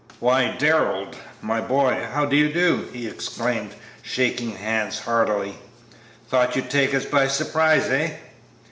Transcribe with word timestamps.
"Why, 0.19 0.55
Darrell, 0.57 1.09
my 1.43 1.61
boy, 1.61 2.07
how 2.11 2.25
do 2.25 2.35
you 2.35 2.51
do?" 2.51 2.89
he 2.91 3.05
exclaimed, 3.07 3.75
shaking 4.01 4.49
hands 4.55 4.97
heartily; 4.97 5.53
"thought 6.27 6.55
you'd 6.55 6.71
take 6.71 6.95
us 6.95 7.05
by 7.05 7.27
surprise, 7.27 7.87
eh? 7.91 8.09